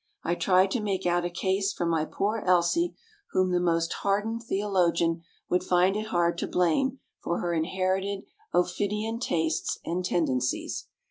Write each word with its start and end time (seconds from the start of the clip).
I 0.23 0.33
tried 0.33 0.71
to 0.71 0.79
make 0.81 1.05
out 1.05 1.25
a 1.25 1.29
case 1.29 1.71
for 1.71 1.85
my 1.85 2.05
poor 2.05 2.39
Elsie, 2.43 2.95
whom 3.33 3.51
the 3.51 3.59
most 3.59 3.93
hardened 4.01 4.41
theologian 4.41 5.21
would 5.47 5.63
find 5.63 5.95
it 5.95 6.07
hard 6.07 6.39
to 6.39 6.47
blame 6.47 6.97
for 7.19 7.39
her 7.39 7.53
inherited 7.53 8.23
ophidian 8.51 9.19
tastes 9.19 9.77
and 9.85 10.03
tendencies. 10.03 10.87